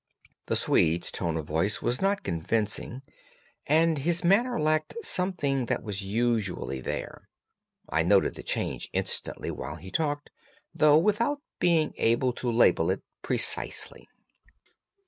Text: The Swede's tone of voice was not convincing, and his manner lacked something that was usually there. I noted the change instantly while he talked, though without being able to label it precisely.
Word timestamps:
The 0.47 0.55
Swede's 0.55 1.11
tone 1.11 1.37
of 1.37 1.45
voice 1.45 1.79
was 1.83 2.01
not 2.01 2.23
convincing, 2.23 3.03
and 3.67 3.99
his 3.99 4.23
manner 4.23 4.59
lacked 4.59 4.95
something 5.03 5.67
that 5.67 5.83
was 5.83 6.01
usually 6.01 6.81
there. 6.81 7.29
I 7.87 8.01
noted 8.01 8.33
the 8.33 8.41
change 8.41 8.89
instantly 8.93 9.51
while 9.51 9.75
he 9.75 9.91
talked, 9.91 10.31
though 10.73 10.97
without 10.97 11.43
being 11.59 11.93
able 11.97 12.33
to 12.33 12.51
label 12.51 12.89
it 12.89 13.03
precisely. 13.21 14.07